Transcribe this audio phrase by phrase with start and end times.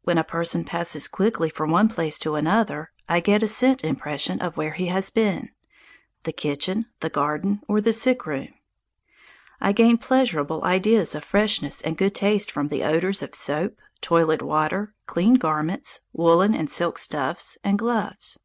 [0.00, 4.40] When a person passes quickly from one place to another I get a scent impression
[4.40, 5.50] of where he has been
[6.22, 8.48] the kitchen, the garden, or the sick room.
[9.60, 14.40] I gain pleasurable ideas of freshness and good taste from the odours of soap, toilet
[14.40, 18.38] water, clean garments, woollen and silk stuffs, and gloves.